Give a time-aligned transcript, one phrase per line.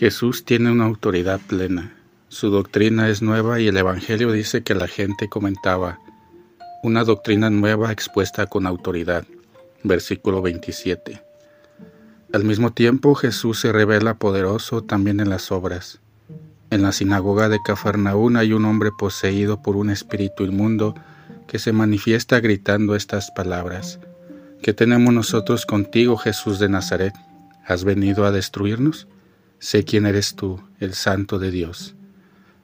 [0.00, 1.92] Jesús tiene una autoridad plena.
[2.28, 5.98] Su doctrina es nueva y el Evangelio dice que la gente comentaba,
[6.82, 9.26] una doctrina nueva expuesta con autoridad.
[9.82, 11.22] Versículo 27.
[12.32, 16.00] Al mismo tiempo Jesús se revela poderoso también en las obras.
[16.70, 20.94] En la sinagoga de Cafarnaún hay un hombre poseído por un espíritu inmundo
[21.46, 24.00] que se manifiesta gritando estas palabras.
[24.62, 27.12] ¿Qué tenemos nosotros contigo, Jesús de Nazaret?
[27.66, 29.06] ¿Has venido a destruirnos?
[29.62, 31.94] Sé quién eres tú, el Santo de Dios.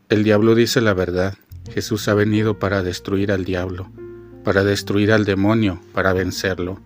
[0.09, 1.35] El diablo dice la verdad.
[1.71, 3.91] Jesús ha venido para destruir al diablo,
[4.45, 6.81] para destruir al demonio, para vencerlo.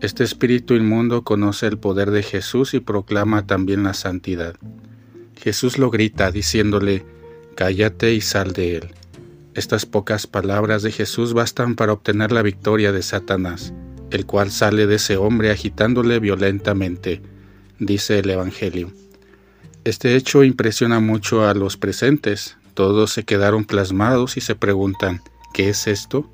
[0.00, 4.56] Este espíritu inmundo conoce el poder de Jesús y proclama también la santidad.
[5.36, 7.04] Jesús lo grita diciéndole,
[7.54, 8.94] Cállate y sal de él.
[9.52, 13.74] Estas pocas palabras de Jesús bastan para obtener la victoria de Satanás,
[14.10, 17.20] el cual sale de ese hombre agitándole violentamente,
[17.78, 18.90] dice el Evangelio.
[19.84, 22.56] Este hecho impresiona mucho a los presentes.
[22.72, 25.20] Todos se quedaron plasmados y se preguntan,
[25.52, 26.30] ¿qué es esto?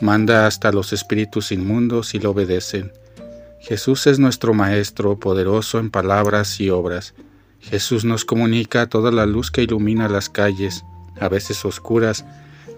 [0.00, 2.90] Manda hasta los espíritus inmundos y lo obedecen.
[3.60, 7.12] Jesús es nuestro Maestro, poderoso en palabras y obras.
[7.60, 10.82] Jesús nos comunica toda la luz que ilumina las calles,
[11.20, 12.24] a veces oscuras,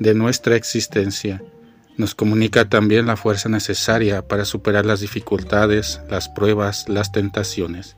[0.01, 1.41] de nuestra existencia.
[1.97, 7.95] Nos comunica también la fuerza necesaria para superar las dificultades, las pruebas, las tentaciones.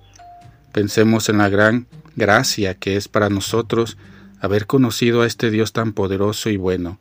[0.73, 3.97] Pensemos en la gran gracia que es para nosotros
[4.41, 6.99] haber conocido a este Dios tan poderoso y bueno,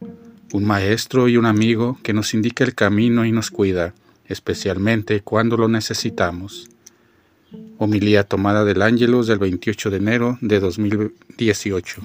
[0.53, 3.93] un maestro y un amigo que nos indica el camino y nos cuida,
[4.27, 6.69] especialmente cuando lo necesitamos.
[7.77, 12.01] Homilía tomada del Ángelus del 28 de enero de 2018.